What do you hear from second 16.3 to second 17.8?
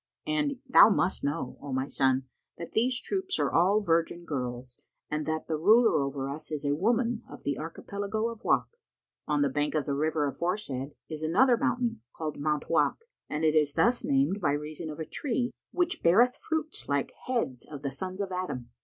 fruits like heads